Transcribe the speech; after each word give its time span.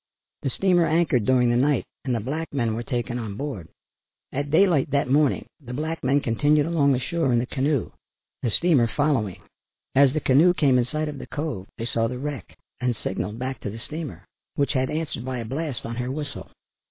The 0.41 0.49
steamer 0.49 0.87
anchored 0.87 1.25
during 1.25 1.51
the 1.51 1.55
night 1.55 1.85
and 2.05 2.15
the 2.15 2.19
black 2.19 2.51
men 2.51 2.73
were 2.73 2.81
taken 2.81 3.19
on 3.19 3.37
board. 3.37 3.67
At 4.31 4.49
daylight 4.49 4.89
that 4.89 5.11
morning 5.11 5.45
the 5.63 5.75
black 5.75 6.03
men 6.03 6.21
continued 6.21 6.65
along 6.65 6.93
the 6.93 6.99
shore 6.99 7.31
in 7.31 7.37
the 7.37 7.45
canoe, 7.45 7.91
the 8.41 8.49
steamer 8.49 8.87
following. 8.87 9.43
As 9.93 10.11
the 10.13 10.19
canoe 10.19 10.55
came 10.55 10.79
in 10.79 10.85
sight 10.85 11.07
of 11.07 11.19
the 11.19 11.27
cove 11.27 11.67
they 11.77 11.85
saw 11.85 12.07
the 12.07 12.17
wreck 12.17 12.57
and 12.79 12.95
signalled 13.03 13.37
back 13.37 13.59
to 13.59 13.69
the 13.69 13.77
steamer, 13.77 14.25
which 14.55 14.73
had 14.73 14.89
answered 14.89 15.23
by 15.23 15.37
a 15.37 15.45
blast 15.45 15.85
on 15.85 15.97
her 15.97 16.09
whistle. 16.09 16.49